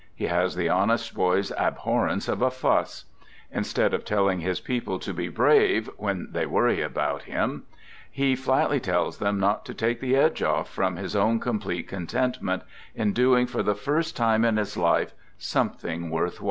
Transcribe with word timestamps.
He 0.15 0.25
has 0.25 0.55
the 0.55 0.67
honest 0.67 1.13
boy's 1.13 1.51
abhorrence 1.51 2.27
of 2.27 2.41
a 2.41 2.49
fuss. 2.49 3.05
Instead 3.51 3.93
of 3.93 4.03
telling 4.03 4.39
his 4.39 4.59
people 4.59 4.97
to 4.97 5.13
be 5.13 5.27
brave 5.27 5.91
when 5.95 6.29
they 6.31 6.47
worry 6.47 6.81
about 6.81 7.25
him, 7.25 7.67
he 8.09 8.35
flatly 8.35 8.79
tells 8.79 9.19
them 9.19 9.39
not 9.39 9.63
to" 9.67 9.73
take 9.75 9.99
the 9.99 10.15
edge 10.15 10.41
off" 10.41 10.67
from 10.73 10.95
his 10.95 11.15
own 11.15 11.39
complete 11.39 11.87
contentment 11.87 12.63
in 12.95 13.13
doing 13.13 13.45
for 13.45 13.61
the 13.61 13.75
first 13.75 14.17
time 14.17 14.43
in 14.43 14.57
his 14.57 14.75
life 14.75 15.13
something" 15.37 16.09
worth 16.09 16.39
while." 16.39 16.39